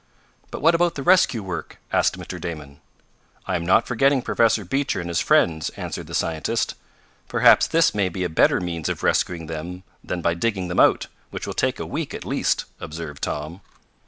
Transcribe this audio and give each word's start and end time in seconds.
"But 0.49 0.63
what 0.63 0.73
about 0.73 0.95
the 0.95 1.03
rescue 1.03 1.43
work?" 1.43 1.77
asked 1.93 2.17
Mr. 2.17 2.41
Damon. 2.41 2.81
"I 3.45 3.55
am 3.55 3.63
not 3.67 3.85
forgetting 3.87 4.23
Professor 4.23 4.65
Beecher 4.65 4.99
and 4.99 5.07
his 5.07 5.19
friends," 5.21 5.69
answered 5.77 6.07
the 6.07 6.15
scientist. 6.15 6.73
"Perhaps 7.27 7.67
this 7.67 7.93
may 7.93 8.09
be 8.09 8.23
a 8.23 8.27
better 8.29 8.59
means 8.59 8.89
of 8.89 9.03
rescuing 9.03 9.45
them 9.45 9.83
than 10.03 10.23
by 10.23 10.33
digging 10.33 10.69
them 10.69 10.79
out, 10.79 11.05
which 11.29 11.45
will 11.45 11.53
take 11.53 11.79
a 11.79 11.85
week 11.85 12.15
at 12.15 12.25
least," 12.25 12.65
observed 12.79 13.21
Tom. 13.21 13.61